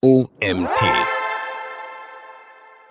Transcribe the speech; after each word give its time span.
OMT. 0.00 0.80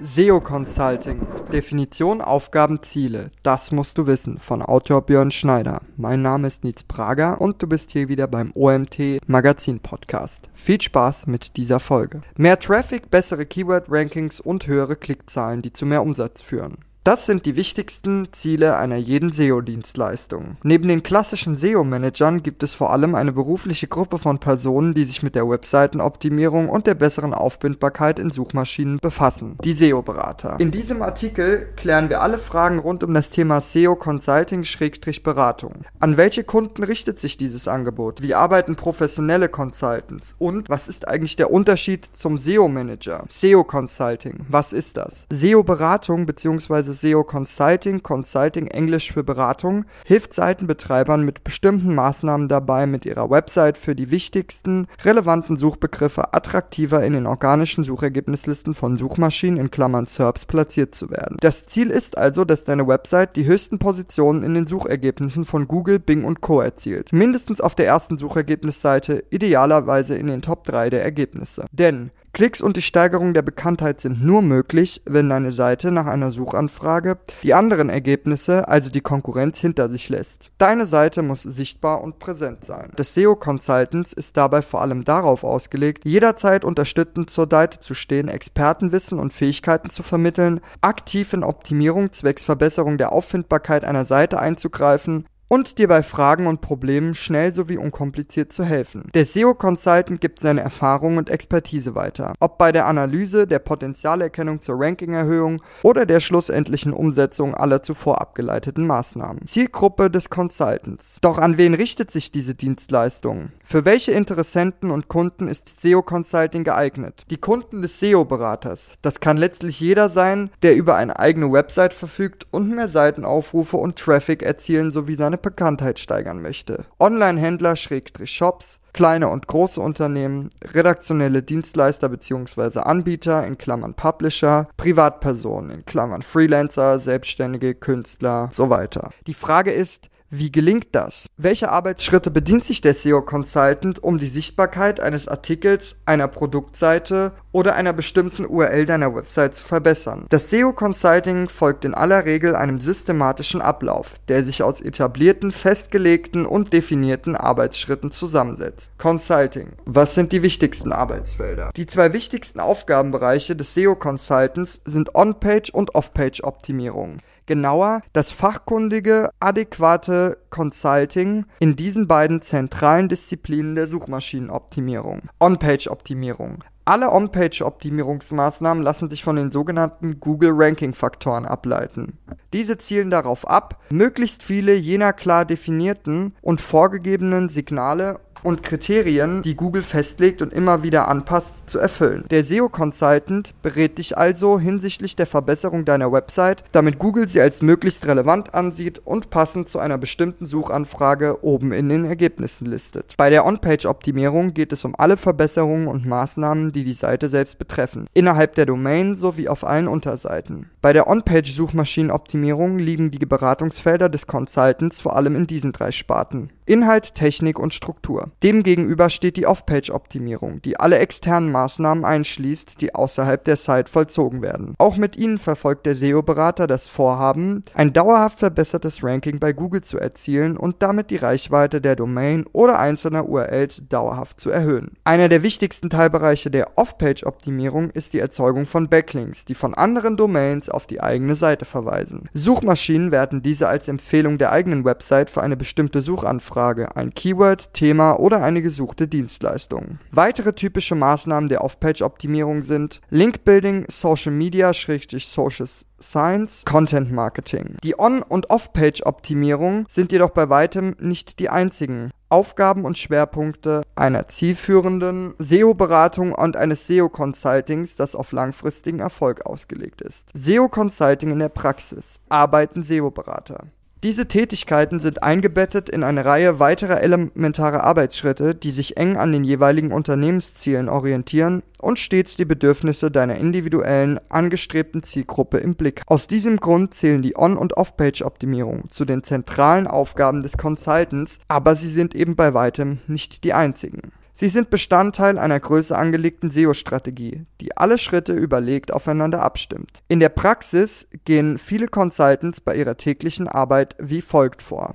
SEO 0.02 0.42
Consulting. 0.42 1.26
Definition, 1.54 2.20
Aufgaben, 2.20 2.83
Ziele. 2.83 3.31
Das 3.44 3.71
musst 3.71 3.97
du 3.97 4.07
wissen. 4.07 4.39
Von 4.39 4.62
Autor 4.62 5.04
Björn 5.04 5.31
Schneider. 5.31 5.79
Mein 5.96 6.21
Name 6.21 6.47
ist 6.47 6.65
Nietz 6.65 6.83
Prager 6.83 7.39
und 7.39 7.63
du 7.63 7.67
bist 7.67 7.91
hier 7.91 8.09
wieder 8.09 8.28
beim 8.28 8.51
OMT 8.54 9.21
Magazin 9.25 9.79
Podcast. 9.79 10.49
Viel 10.54 10.81
Spaß 10.81 11.28
mit 11.28 11.55
dieser 11.55 11.79
Folge. 11.79 12.23
Mehr 12.36 12.59
Traffic, 12.59 13.10
bessere 13.10 13.46
Keyword 13.46 13.86
Rankings 13.88 14.42
und 14.42 14.68
höhere 14.68 14.98
Klickzahlen, 14.98 15.62
die 15.62 15.71
zu 15.71 15.86
mehr 15.86 16.02
Umsatz 16.02 16.42
führen. 16.42 16.80
Das 17.08 17.26
sind 17.26 17.46
die 17.46 17.55
wichtigsten 17.55 18.28
Ziele 18.34 18.76
einer 18.76 18.98
jeden 18.98 19.32
SEO-Dienstleistung. 19.32 20.57
Neben 20.62 20.89
den 20.89 21.04
klassischen 21.04 21.56
SEO-Managern 21.56 22.44
gibt 22.44 22.64
es 22.64 22.74
vor 22.74 22.92
allem 22.92 23.16
eine 23.16 23.32
berufliche 23.32 23.88
Gruppe 23.88 24.20
von 24.20 24.39
Personen, 24.39 24.94
die 24.94 25.06
sich 25.06 25.24
mit 25.24 25.34
der 25.34 25.48
Webseitenoptimierung 25.48 26.68
und 26.68 26.86
der 26.86 26.96
besseren 26.96 27.34
Aufbindbarkeit 27.34 28.20
in 28.20 28.29
Suchmaschinen 28.29 29.00
befassen, 29.00 29.57
die 29.64 29.71
SEO-Berater. 29.71 30.60
In 30.60 30.71
diesem 30.71 31.01
Artikel 31.01 31.70
klären 31.78 32.09
wir 32.09 32.22
alle 32.22 32.38
Fragen 32.38 32.78
rund 32.78 33.06
um 33.06 33.14
das 33.14 33.30
Thema 33.30 33.62
SEO 33.62 33.95
Consulting-Beratung. 33.95 35.86
An 36.02 36.17
welche 36.17 36.44
Kunden 36.44 36.84
richtet 36.84 37.22
sich 37.22 37.38
dieses 37.38 37.70
Angebot? 37.70 38.22
Wie 38.22 38.36
arbeiten 38.36 38.76
professionelle 38.76 39.48
Consultants? 39.48 40.36
Und 40.39 40.67
was 40.67 40.89
ist 40.89 41.08
eigentlich 41.08 41.38
der 41.38 41.52
Unterschied 41.52 42.09
zum 42.12 42.38
SEO-Manager? 42.38 43.23
SEO 43.30 43.64
Consulting, 43.64 44.45
was 44.50 44.73
ist 44.73 44.98
das? 44.98 45.26
SEO-Beratung 45.31 46.26
bzw. 46.26 46.97
SEO 47.00 47.23
Consulting, 47.23 48.03
Consulting 48.03 48.67
Englisch 48.67 49.14
für 49.14 49.23
Beratung, 49.23 49.86
hilft 50.06 50.33
Seitenbetreibern 50.33 51.23
mit 51.23 51.44
bestimmten 51.44 51.95
Maßnahmen 51.95 52.47
dabei, 52.47 52.86
mit 52.88 53.06
ihrer 53.06 53.30
Website 53.30 53.78
für 53.78 53.95
die 53.95 54.11
wichtigsten 54.11 54.88
relevanten 55.03 55.58
Suchbegriffe 55.58 56.33
attraktiver 56.33 57.03
in 57.03 57.14
den 57.14 57.28
organischen 57.28 57.83
Suchergebnislisten 57.83 58.73
von 58.73 58.97
Suchmaschinen 58.97 59.59
in 59.59 59.72
Klammern 59.72 60.06
SERPs 60.06 60.45
platziert 60.45 60.95
zu 60.95 61.09
werden. 61.09 61.38
Das 61.40 61.68
Ziel 61.68 61.90
ist 61.90 62.18
also, 62.18 62.45
dass 62.45 62.66
deine 62.66 62.88
Website 62.88 63.36
die 63.36 63.45
höchsten 63.45 63.80
Positionen 63.80 64.44
in 64.44 64.53
den 64.53 64.68
Suchergebnissen 64.68 65.45
von 65.45 65.68
Google, 65.68 66.00
Bing 66.00 66.23
und 66.23 66.42
Co. 66.42 66.62
erzielt. 66.62 67.14
Mindestens 67.14 67.62
auf 67.62 67.75
der 67.75 67.88
ersten 67.88 68.18
Suchergebnisseite, 68.18 69.23
idealerweise 69.30 70.18
in 70.18 70.28
den 70.28 70.42
Top 70.42 70.64
3 70.64 70.90
der 70.90 71.03
Ergebnisse. 71.03 71.66
Denn 71.72 72.12
Klicks 72.38 72.62
und 72.62 72.78
die 72.78 72.84
Steigerung 72.84 73.34
der 73.34 73.42
Bekanntheit 73.42 74.00
sind 74.00 74.24
nur 74.24 74.44
möglich, 74.44 75.02
wenn 75.06 75.28
deine 75.28 75.52
Seite 75.52 75.92
nach 75.92 76.06
einer 76.06 76.32
Suchanfrage 76.32 77.18
die 77.42 77.56
anderen 77.56 77.90
Ergebnisse, 77.90 78.68
also 78.68 78.92
die 78.92 79.02
Konkurrenz, 79.02 79.58
hinter 79.58 79.90
sich 79.90 80.08
lässt. 80.10 80.52
Deine 80.60 80.86
Seite 80.86 81.24
muss 81.24 81.42
sichtbar 81.42 82.04
und 82.04 82.20
präsent 82.20 82.64
sein. 82.64 82.92
Das 82.96 83.16
SEO 83.16 83.36
Consultants 83.36 84.14
ist 84.14 84.38
dabei 84.38 84.62
vor 84.62 84.82
allem 84.82 85.04
darauf 85.04 85.44
ausgelegt, 85.44 86.06
jederzeit 86.06 86.64
unterstützend 86.64 87.32
zur 87.32 87.48
Seite 87.50 87.80
zu 87.80 87.96
stehen, 87.96 88.28
Expertenwissen 88.28 89.18
und 89.18 89.34
Fähigkeiten 89.34 89.90
zu 89.90 90.04
vermitteln, 90.04 90.62
aktiv 90.82 91.34
in 91.34 91.44
Optimierung 91.44 92.12
zwecks 92.12 92.44
Verbesserung 92.44 93.00
der 93.00 93.14
Auffindbarkeit 93.14 93.84
einer 93.84 94.06
Seite 94.06 94.40
einzugreifen 94.40 95.26
und 95.48 95.78
dir 95.78 95.88
bei 95.88 96.03
Fragen 96.03 96.48
und 96.48 96.62
Problemen 96.62 97.16
schnell 97.16 97.53
sowie 97.53 97.78
unkompliziert 97.78 98.52
zu 98.52 98.64
helfen. 98.64 99.09
Der 99.14 99.26
SEO 99.26 99.53
Consultant 99.53 100.20
gibt 100.22 100.40
seine 100.40 100.62
Erfahrung 100.62 101.17
und 101.17 101.30
Expertise 101.30 101.95
weiter, 101.95 102.34
ob 102.40 102.58
bei 102.58 102.72
der 102.72 102.86
Analyse, 102.86 103.48
der 103.48 103.59
Potenzialerkennung 103.59 104.62
zur 104.62 104.80
Rankingerhöhung 104.80 105.62
oder 105.84 106.06
der 106.06 106.20
schlussendlichen 106.20 106.94
Umsetzung 106.94 107.53
aller 107.53 107.81
zuvor 107.81 108.22
abgeleiteten 108.22 108.86
Maßnahmen. 108.86 109.45
Zielgruppe 109.45 110.09
des 110.09 110.30
Consultants. 110.30 111.18
Doch 111.22 111.38
an 111.38 111.58
wen 111.58 111.73
richtet 111.73 112.12
sich 112.12 112.31
diese 112.31 112.56
Dienstleistung? 112.56 113.52
Für 113.64 113.86
welche 113.86 114.12
Interessenten 114.12 114.92
und 114.92 115.08
Kunden 115.08 115.48
ist 115.48 115.81
SEO 115.81 116.02
Consulting 116.02 116.64
geeignet? 116.64 117.25
Die 117.30 117.38
Kunden 117.38 117.81
des 117.81 118.00
SEO 118.00 118.25
Beraters. 118.25 118.92
Das 119.02 119.20
kann 119.20 119.38
letztlich 119.38 119.80
jeder 119.80 120.09
sein, 120.09 120.50
der 120.62 120.75
über 120.75 120.95
eine 120.95 121.20
eigene 121.20 121.52
Website 121.52 121.94
verfügt 121.94 122.48
und 122.52 122.70
mehr 122.70 122.88
Seitenaufrufe 122.88 123.78
und 123.78 123.97
Traffic 123.97 124.44
erzielen 124.44 124.91
sowie 124.91 125.16
seine 125.16 125.37
seine 125.38 125.42
Bekanntheit 125.42 126.00
steigern 126.00 126.42
möchte. 126.42 126.86
Online-Händler, 127.00 127.75
Shops, 127.75 128.80
kleine 128.94 129.30
und 129.30 129.48
große 129.48 129.80
Unternehmen, 129.80 130.50
redaktionelle 130.74 131.44
Dienstleister 131.44 132.09
bzw. 132.09 132.80
Anbieter 132.80 133.46
in 133.46 133.58
Klammern 133.58 133.94
Publisher, 133.94 134.68
Privatpersonen 134.78 135.72
in 135.72 135.86
Klammern 135.86 136.24
Freelancer, 136.24 137.00
Selbstständige, 137.00 137.76
Künstler, 137.76 138.50
so 138.52 138.70
weiter. 138.70 139.12
Die 139.28 139.34
Frage 139.34 139.72
ist, 139.72 140.09
wie 140.30 140.52
gelingt 140.52 140.88
das? 140.92 141.28
Welche 141.38 141.70
Arbeitsschritte 141.70 142.32
bedient 142.32 142.64
sich 142.66 142.82
der 142.82 142.94
SEO 142.94 143.22
Consultant, 143.22 144.04
um 144.04 144.18
die 144.18 144.28
Sichtbarkeit 144.28 145.00
eines 145.00 145.30
Artikels, 145.30 145.96
einer 146.06 146.28
Produktseite 146.28 147.32
oder 147.54 147.76
einer 147.76 147.94
bestimmten 147.94 148.46
URL 148.46 148.86
deiner 148.86 149.16
Website 149.16 149.54
zu 149.54 149.64
verbessern? 149.64 150.26
Das 150.30 150.50
SEO 150.50 150.74
Consulting 150.74 151.48
folgt 151.48 151.86
in 151.86 151.94
aller 151.94 152.26
Regel 152.26 152.58
einem 152.58 152.82
systematischen 152.82 153.62
Ablauf, 153.62 154.16
der 154.28 154.44
sich 154.44 154.64
aus 154.64 154.82
etablierten, 154.82 155.54
festgelegten 155.54 156.46
und 156.46 156.74
definierten 156.74 157.38
Arbeitsschritten 157.38 158.12
zusammensetzt. 158.12 158.92
Consulting. 158.98 159.74
Was 159.86 160.14
sind 160.14 160.34
die 160.34 160.42
wichtigsten 160.42 160.92
Arbeitsfelder? 160.92 161.72
Die 161.78 161.86
zwei 161.86 162.12
wichtigsten 162.12 162.59
Aufgabenbereiche 162.59 163.56
des 163.56 163.74
SEO 163.74 163.96
Consultants 163.96 164.82
sind 164.84 165.16
On-Page 165.16 165.70
und 165.70 165.96
Off-Page 165.96 166.44
Optimierung 166.44 167.20
genauer 167.47 168.02
das 168.13 168.31
fachkundige, 168.31 169.31
adäquate 169.40 170.38
Consulting 170.52 171.46
in 171.59 171.75
diesen 171.75 172.08
beiden 172.08 172.41
zentralen 172.41 173.09
Disziplinen 173.09 173.75
der 173.75 173.88
Suchmaschinenoptimierung. 173.88 175.24
On-Page-Optimierung. 175.40 176.63
Alle 176.88 177.12
On-Page-Optimierungsmaßnahmen 177.12 178.81
lassen 178.81 179.09
sich 179.09 179.22
von 179.22 179.35
den 179.35 179.52
sogenannten 179.52 180.22
Google-Ranking-Faktoren 180.22 181.46
ableiten. 181.46 182.18
Diese 182.53 182.78
zielen 182.78 183.12
darauf 183.12 183.46
ab, 183.46 183.84
möglichst 183.90 184.41
viele 184.41 184.74
jener 184.74 185.12
klar 185.12 185.44
definierten 185.44 186.34
und 186.41 186.62
vorgegebenen 186.62 187.50
Signale 187.50 188.22
und 188.44 188.64
Kriterien, 188.64 189.42
die 189.42 189.56
Google 189.56 189.84
festlegt 189.84 190.42
und 190.42 190.53
immer 190.53 190.84
wieder 190.84 191.08
anpasst, 191.08 191.70
zu 191.70 191.80
erfüllen. 191.80 192.24
Der 192.30 192.44
SEO 192.44 192.70
Consultant 192.70 193.53
berät 193.62 193.98
dich 193.98 194.18
also 194.18 194.59
hinsichtlich 194.59 195.16
der 195.16 195.25
Verbesserung 195.25 195.86
deiner 195.86 196.12
Website, 196.12 196.64
damit 196.72 197.00
Google 197.00 197.28
sie 197.28 197.42
als 197.42 197.62
möglichst 197.62 198.08
relevant 198.08 198.53
ansieht 198.53 199.00
und 199.03 199.30
passend 199.30 199.70
zu 199.70 199.80
einer 199.80 199.97
bestimmten 199.97 200.46
Suchanfrage 200.46 201.44
oben 201.44 201.72
in 201.72 201.90
den 201.90 202.06
Ergebnissen 202.06 202.66
listet. 202.66 203.16
Bei 203.18 203.30
der 203.30 203.46
On-Page-Optimierung 203.46 204.53
geht 204.53 204.72
es 204.72 204.86
um 204.86 204.96
alle 204.97 205.18
Verbesserungen 205.18 205.88
und 205.88 206.06
Maßnahmen, 206.06 206.72
die 206.72 206.84
die 206.84 206.94
Seite 206.94 207.30
selbst 207.30 207.59
betreffen, 207.59 208.08
innerhalb 208.14 208.56
der 208.56 208.66
Domain 208.66 209.16
sowie 209.16 209.47
auf 209.47 209.66
allen 209.66 209.88
Unterseiten. 209.88 210.70
Bei 210.81 210.94
der 210.94 211.08
On-Page-Suchmaschinenoptimierung 211.08 212.78
liegen 212.78 213.12
die 213.12 213.26
Beratungsfelder 213.26 214.09
des 214.09 214.28
Consultants 214.28 215.02
vor 215.02 215.16
allem 215.16 215.36
in 215.36 215.47
diesen 215.47 215.72
drei 215.72 215.92
Sparten. 215.92 216.52
Inhalt, 216.66 217.16
Technik 217.16 217.59
und 217.59 217.74
Struktur. 217.74 218.31
Demgegenüber 218.44 219.09
steht 219.09 219.38
die 219.38 219.48
Off-Page-Optimierung, 219.48 220.62
die 220.62 220.80
alle 220.80 221.00
externen 221.00 221.52
Maßnahmen 221.52 222.06
einschließt, 222.06 222.81
die 222.81 222.94
außerhalb 222.94 223.44
der 223.44 223.56
Site 223.56 223.92
vollzogen 223.92 224.42
werden. 224.42 224.75
Auch 224.78 224.98
mit 224.98 225.18
ihnen 225.18 225.40
verfolgt 225.40 225.86
der 225.86 225.96
SEO-Berater 225.96 226.68
das 226.68 226.88
Vorhaben, 226.88 227.64
ein 227.74 227.94
dauerhaft 227.94 228.40
verbessertes 228.40 229.03
Ranking 229.03 229.40
bei 229.40 229.53
Google 229.53 229.81
zu 229.81 229.97
erzielen 229.97 230.58
und 230.58 230.81
damit 230.81 231.09
die 231.09 231.16
Reichweite 231.16 231.81
der 231.81 231.96
Domain 231.96 232.46
oder 232.53 232.80
einzelner 232.80 233.28
URLs 233.28 233.84
dauerhaft 233.90 234.40
zu 234.40 234.50
erhöhen. 234.50 234.92
Einer 235.03 235.30
der 235.30 235.44
wichtigsten 235.44 235.90
Teilbereiche 235.90 236.52
der 236.52 236.78
Off-Page-Optimierung 236.78 237.90
ist 237.90 238.14
die 238.14 238.20
Erzeugung 238.20 238.66
von 238.66 238.88
Backlinks, 238.88 239.46
die 239.46 239.56
von 239.56 239.74
anderen 239.74 240.16
Domains 240.16 240.70
auf 240.70 240.86
die 240.86 241.02
eigene 241.02 241.36
Seite 241.36 241.66
verweisen. 241.66 242.30
Suchmaschinen 242.34 243.12
werten 243.12 243.42
diese 243.42 243.68
als 243.68 243.88
Empfehlung 243.88 244.38
der 244.38 244.52
eigenen 244.52 244.86
Website 244.86 245.30
für 245.30 245.42
eine 245.42 245.58
bestimmte 245.58 246.02
Suchanfrage 246.02 246.47
Anfrage, 246.58 246.96
ein 246.96 247.14
Keyword, 247.14 247.74
Thema 247.74 248.16
oder 248.19 248.44
eine 248.44 248.61
gesuchte 248.61 249.07
Dienstleistung. 249.07 250.00
Weitere 250.11 250.53
typische 250.53 250.95
Maßnahmen 250.95 251.50
der 251.50 251.63
Off-Page-Optimierung 251.63 252.61
sind 252.61 253.02
Link-Building, 253.09 253.85
Social 253.90 254.31
Media, 254.31 254.72
Social 254.73 255.67
Science, 255.99 256.63
Content 256.65 257.11
Marketing. 257.11 257.77
Die 257.83 257.99
On- 257.99 258.23
und 258.23 258.49
Off-Page-Optimierung 258.49 259.85
sind 259.89 260.11
jedoch 260.11 260.29
bei 260.31 260.49
weitem 260.49 260.95
nicht 260.99 261.39
die 261.39 261.49
einzigen. 261.49 262.11
Aufgaben 262.29 262.83
und 262.83 262.97
Schwerpunkte 262.97 263.83
einer 263.95 264.27
zielführenden 264.27 265.33
SEO-Beratung 265.39 266.33
und 266.33 266.57
eines 266.57 266.85
SEO-Consultings, 266.87 267.95
das 267.95 268.15
auf 268.15 268.33
langfristigen 268.33 268.99
Erfolg 268.99 269.45
ausgelegt 269.45 270.01
ist. 270.01 270.29
SEO-Consulting 270.33 271.31
in 271.31 271.39
der 271.39 271.49
Praxis. 271.49 272.19
Arbeiten 272.27 272.83
SEO-Berater. 272.83 273.67
Diese 274.07 274.25
Tätigkeiten 274.25 275.01
sind 275.01 275.21
eingebettet 275.21 275.89
in 275.89 276.01
eine 276.01 276.24
Reihe 276.24 276.62
weiterer 276.62 277.01
elementarer 277.01 277.83
Arbeitsschritte, 277.83 278.56
die 278.56 278.71
sich 278.71 278.95
eng 278.95 279.18
an 279.18 279.33
den 279.33 279.44
jeweiligen 279.44 279.92
Unternehmenszielen 279.92 280.88
orientieren 280.88 281.62
und 281.81 282.00
stets 282.00 282.38
die 282.38 282.45
Bedürfnisse 282.45 283.12
deiner 283.12 283.36
individuellen, 283.36 284.18
angestrebten 284.30 285.04
Zielgruppe 285.04 285.57
im 285.57 285.75
Blick. 285.75 286.04
Aus 286.07 286.27
diesem 286.27 286.56
Grund 286.56 286.94
zählen 286.94 287.21
die 287.21 287.38
On- 287.38 287.57
und 287.57 287.75
Off-Page-Optimierung 287.75 288.89
zu 288.89 289.04
den 289.04 289.24
zentralen 289.24 289.88
Aufgaben 289.88 290.42
des 290.42 290.56
Consultants, 290.56 291.39
aber 291.50 291.75
sie 291.75 291.89
sind 291.89 292.15
eben 292.15 292.38
bei 292.38 292.54
weitem 292.54 293.00
nicht 293.07 293.44
die 293.44 293.51
einzigen. 293.51 294.13
Sie 294.39 294.49
sind 294.49 294.69
Bestandteil 294.69 295.39
einer 295.39 295.59
größer 295.59 295.97
angelegten 295.97 296.51
SEO-Strategie, 296.51 297.47
die 297.59 297.75
alle 297.75 297.97
Schritte 297.97 298.33
überlegt 298.33 298.93
aufeinander 298.93 299.41
abstimmt. 299.41 300.03
In 300.09 300.19
der 300.19 300.29
Praxis 300.29 301.07
gehen 301.25 301.57
viele 301.57 301.87
Consultants 301.87 302.61
bei 302.61 302.75
ihrer 302.75 302.97
täglichen 302.97 303.47
Arbeit 303.47 303.95
wie 303.97 304.21
folgt 304.21 304.61
vor. 304.61 304.93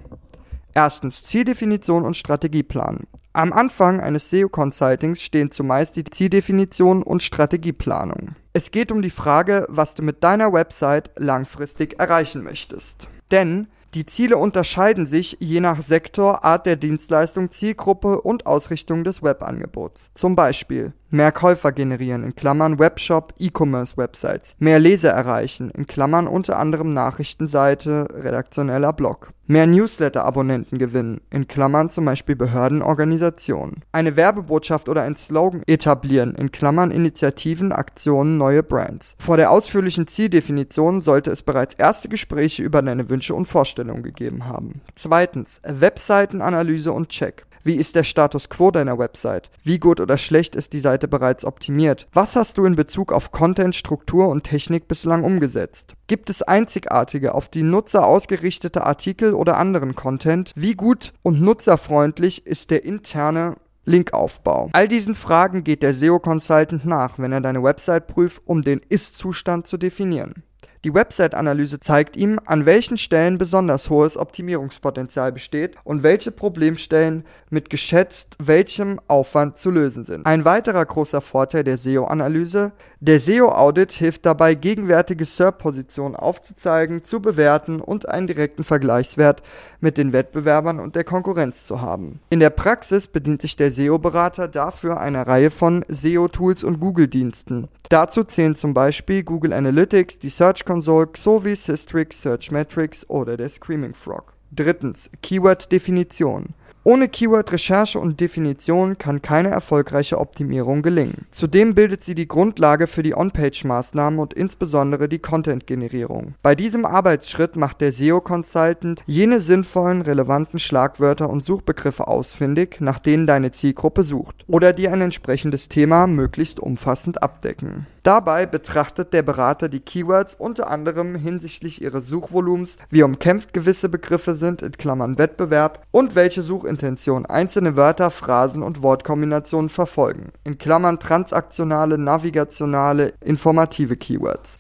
Erstens 0.75 1.25
Zieldefinition 1.25 2.05
und 2.05 2.17
Strategieplan. 2.17 3.01
Am 3.33 3.53
Anfang 3.53 4.01
eines 4.01 4.31
SEO-Consultings 4.31 5.21
stehen 5.21 5.51
zumeist 5.51 5.97
die 5.97 6.05
Zieldefinition 6.05 7.03
und 7.03 7.25
Strategieplanung. 7.25 8.37
Es 8.53 8.71
geht 8.71 8.93
um 8.93 9.03
die 9.03 9.11
Frage, 9.11 9.67
was 9.69 9.97
du 9.97 10.05
mit 10.05 10.23
deiner 10.23 10.53
Website 10.53 11.11
langfristig 11.17 11.99
erreichen 11.99 12.45
möchtest. 12.45 13.09
Denn 13.33 13.67
die 13.95 14.07
Ziele 14.07 14.39
unterscheiden 14.39 15.05
sich 15.05 15.37
je 15.41 15.61
nach 15.61 15.83
Sektor, 15.83 16.45
Art 16.45 16.65
der 16.65 16.77
Dienstleistung, 16.77 17.51
Zielgruppe 17.51 18.23
und 18.23 18.47
Ausrichtung 18.47 19.05
des 19.05 19.23
Webangebots. 19.23 20.13
Zum 20.15 20.35
Beispiel 20.35 20.95
mehr 21.13 21.31
Käufer 21.31 21.73
generieren 21.73 22.25
in 22.25 22.35
Klammern 22.35 22.79
Webshop, 22.79 23.35
E-Commerce-Websites, 23.39 24.57
mehr 24.59 24.79
Leser 24.79 25.11
erreichen 25.11 25.71
in 25.71 25.87
Klammern 25.87 26.27
unter 26.27 26.59
anderem 26.59 26.95
Nachrichtenseite, 26.95 28.09
redaktioneller 28.13 28.93
Blog, 28.93 29.33
mehr 29.47 29.67
Newsletter-Abonnenten 29.67 30.79
gewinnen 30.79 31.21
in 31.31 31.47
Klammern 31.47 31.91
zum 31.91 32.07
Beispiel 32.07 32.35
Behörden, 32.35 32.83
Organisationen, 32.83 33.83
eine 33.93 34.17
Werbebotschaft 34.17 34.89
oder 34.89 35.03
ein 35.03 35.17
Slogan 35.17 35.63
etablieren 35.67 36.35
in 36.35 36.51
Klammern 36.51 36.91
Initiativen, 36.91 37.73
Aktionen, 37.73 38.39
neue 38.39 38.63
Brands. 38.63 39.15
Vor 39.19 39.37
der 39.37 39.51
ausführlichen 39.51 40.07
Zieldefinition 40.07 41.03
sollte 41.03 41.31
es 41.31 41.43
bereits 41.43 41.75
erste 41.75 42.09
Gespräche 42.09 42.63
über 42.63 42.81
deine 42.81 43.11
Wünsche 43.11 43.35
und 43.35 43.47
Vorstellungen 43.47 44.03
gegeben 44.03 44.47
haben. 44.47 44.81
Zweitens, 44.95 45.61
Webseitenanalyse 45.63 46.93
und 46.93 47.11
Check. 47.11 47.47
Wie 47.65 47.77
ist 47.77 47.95
der 47.95 48.03
Status 48.03 48.49
quo 48.49 48.73
deiner 48.73 48.99
Website? 48.99 49.49
Wie 49.63 49.79
gut 49.79 50.01
oder 50.01 50.19
schlecht 50.19 50.57
ist 50.57 50.73
die 50.73 50.81
Seite 50.81 51.07
bereits 51.07 51.45
optimiert? 51.45 52.09
Was 52.13 52.35
hast 52.35 52.59
du 52.59 52.65
in 52.65 52.75
Bezug 52.75 53.13
auf 53.13 53.31
Content, 53.31 53.77
Struktur 53.77 54.29
und 54.29 54.43
Technik 54.43 54.89
bislang 54.89 55.23
umgesetzt? 55.23 55.95
Gibt 56.09 56.29
es 56.29 56.43
einzigartige, 56.43 57.35
auf 57.35 57.49
die 57.49 57.63
Nutzer 57.63 58.05
ausgerichtete 58.05 58.85
Artikel 58.85 59.35
oder 59.35 59.59
anderen 59.59 59.95
Content? 59.95 60.53
Wie 60.57 60.75
gut 60.75 61.13
und 61.23 61.41
nutzerfreundlich 61.41 62.47
ist 62.47 62.73
der 62.73 62.85
interne 62.85 63.57
Linkaufbau. 63.85 64.71
All 64.73 64.89
diesen 64.89 65.15
Fragen 65.15 65.65
geht 65.65 65.83
der 65.83 65.95
SEO 65.95 66.19
Consultant 66.19 66.85
nach, 66.85 67.19
wenn 67.19 67.33
er 67.33 67.41
deine 67.41 67.63
Website 67.63 68.07
prüft, 68.07 68.43
um 68.45 68.63
den 68.63 68.81
Ist-Zustand 68.89 69.67
zu 69.67 69.77
definieren. 69.77 70.45
Die 70.85 70.95
Website-Analyse 70.95 71.79
zeigt 71.79 72.17
ihm, 72.17 72.41
an 72.45 72.67
welchen 72.67 72.99
Stellen 72.99 73.39
besonders 73.39 73.89
hohes 73.89 74.17
Optimierungspotenzial 74.17 75.31
besteht 75.31 75.77
und 75.85 76.03
welche 76.03 76.33
Problemstellen 76.33 77.25
mit 77.51 77.71
geschätzt 77.71 78.37
welchem 78.41 78.99
Aufwand 79.07 79.57
zu 79.57 79.71
lösen 79.71 80.03
sind. 80.03 80.27
Ein 80.27 80.45
weiterer 80.45 80.85
großer 80.85 81.21
Vorteil 81.21 81.63
der 81.63 81.77
SEO-Analyse, 81.77 82.73
der 82.99 83.21
SEO-Audit 83.21 83.93
hilft 83.93 84.27
dabei, 84.27 84.55
gegenwärtige 84.55 85.25
SERP-Positionen 85.25 86.17
aufzuzeigen, 86.17 87.05
zu 87.05 87.21
bewerten 87.21 87.81
und 87.81 88.09
einen 88.09 88.27
direkten 88.27 88.65
Vergleichswert 88.65 89.43
mit 89.81 89.99
den 89.99 90.13
Wettbewerbern 90.13 90.81
und 90.81 90.97
der 90.97 91.05
Konkurrenz 91.05 91.67
zu 91.67 91.81
haben. 91.81 92.19
In 92.31 92.41
der 92.41 92.51
Praxis 92.51 93.07
bedient 93.07 93.41
sich 93.41 93.55
der 93.55 93.71
SEO-Berater 93.71 94.49
dafür 94.49 95.01
einer 95.01 95.29
Reihe 95.29 95.51
von 95.51 95.85
SEO-Tools 95.87 96.65
und 96.65 96.81
Google-Diensten. 96.81 97.69
Dazu 97.89 98.25
zählen 98.25 98.55
zum 98.55 98.73
Beispiel 98.73 99.23
Google 99.23 99.53
Analytics, 99.53 100.19
die 100.19 100.31
Search 100.31 100.65
Console 100.73 101.11
sowie 101.15 101.55
Systrix, 101.55 102.23
Searchmetrics 102.23 103.05
oder 103.11 103.37
der 103.37 103.51
Screaming 103.51 103.93
Frog. 103.93 104.33
Drittens, 104.53 105.11
Keyword-Definition. 105.23 106.55
Ohne 106.83 107.09
Keyword-Recherche 107.09 108.01
und 108.01 108.19
Definition 108.19 108.97
kann 108.97 109.21
keine 109.21 109.51
erfolgreiche 109.51 110.19
Optimierung 110.19 110.81
gelingen. 110.83 111.27
Zudem 111.31 111.75
bildet 111.75 112.03
sie 112.03 112.15
die 112.15 112.27
Grundlage 112.27 112.87
für 112.87 113.03
die 113.03 113.15
On-Page-Maßnahmen 113.15 114.19
und 114.19 114.33
insbesondere 114.33 115.09
die 115.09 115.19
Content-Generierung. 115.19 116.35
Bei 116.43 116.55
diesem 116.55 116.87
Arbeitsschritt 116.87 117.55
macht 117.55 117.83
der 117.83 117.93
SEO-Consultant 117.93 119.05
jene 119.07 119.39
sinnvollen, 119.41 120.01
relevanten 120.01 120.59
Schlagwörter 120.59 121.29
und 121.29 121.45
Suchbegriffe 121.45 122.09
ausfindig, 122.09 122.81
nach 122.81 122.99
denen 122.99 123.27
deine 123.27 123.53
Zielgruppe 123.53 124.03
sucht 124.05 124.45
oder 124.49 124.73
die 124.73 124.89
ein 124.89 125.03
entsprechendes 125.03 125.69
Thema 125.69 126.07
möglichst 126.07 126.59
umfassend 126.59 127.23
abdecken. 127.23 127.87
Dabei 128.05 128.47
betrachtet 128.47 129.13
der 129.13 129.23
Berater 129.23 129.69
die 129.69 129.79
Keywords 129.79 130.35
unter 130.35 130.69
anderem 130.69 131.15
hinsichtlich 131.15 131.81
ihres 131.81 132.09
Suchvolumens, 132.09 132.77
wie 132.91 133.05
umkämpft 133.05 133.53
gewisse 133.53 133.89
Begriffe 133.89 134.35
sind 134.35 134.61
in 134.61 134.73
Klammern 134.73 135.19
(Wettbewerb) 135.19 135.87
und 135.93 136.17
welche 136.17 136.43
Suchintention 136.43 137.27
einzelne 137.27 137.77
Wörter, 137.77 138.11
Phrasen 138.11 138.65
und 138.65 138.83
Wortkombinationen 138.83 139.69
verfolgen 139.69 140.33
in 140.43 140.59
Klammern 140.59 140.99
(transaktionale, 140.99 141.97
navigationale, 141.97 143.13
informative 143.25 143.97
Keywords). 143.97 144.59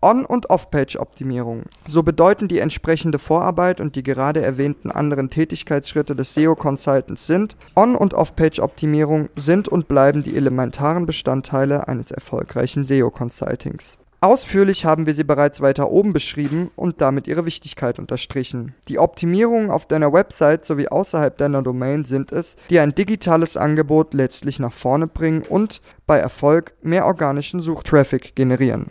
On- 0.00 0.24
und 0.24 0.48
Off-Page-Optimierung. 0.48 1.64
So 1.86 2.04
bedeuten 2.04 2.46
die 2.46 2.60
entsprechende 2.60 3.18
Vorarbeit 3.18 3.80
und 3.80 3.96
die 3.96 4.04
gerade 4.04 4.40
erwähnten 4.40 4.92
anderen 4.92 5.28
Tätigkeitsschritte 5.28 6.14
des 6.14 6.34
SEO-Consultants 6.34 7.26
sind 7.26 7.56
On- 7.74 7.96
und 7.96 8.14
Off-Page-Optimierung 8.14 9.28
sind 9.34 9.66
und 9.66 9.88
bleiben 9.88 10.22
die 10.22 10.36
elementaren 10.36 11.04
Bestandteile 11.04 11.88
eines 11.88 12.12
erfolgreichen 12.12 12.84
SEO-Consultings. 12.84 13.98
Ausführlich 14.20 14.84
haben 14.84 15.06
wir 15.06 15.14
sie 15.14 15.22
bereits 15.22 15.60
weiter 15.60 15.90
oben 15.90 16.12
beschrieben 16.12 16.72
und 16.74 17.00
damit 17.00 17.28
ihre 17.28 17.44
Wichtigkeit 17.44 18.00
unterstrichen. 18.00 18.74
Die 18.88 18.98
Optimierungen 18.98 19.70
auf 19.70 19.86
deiner 19.86 20.12
Website 20.12 20.64
sowie 20.64 20.88
außerhalb 20.88 21.36
deiner 21.38 21.62
Domain 21.62 22.04
sind 22.04 22.32
es, 22.32 22.56
die 22.68 22.80
ein 22.80 22.96
digitales 22.96 23.56
Angebot 23.56 24.14
letztlich 24.14 24.58
nach 24.58 24.72
vorne 24.72 25.06
bringen 25.06 25.42
und 25.42 25.80
bei 26.06 26.18
Erfolg 26.18 26.74
mehr 26.82 27.06
organischen 27.06 27.60
Suchtraffic 27.60 28.34
generieren. 28.34 28.90